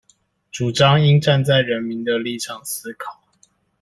[0.51, 3.21] 主張應站在人民的立場思考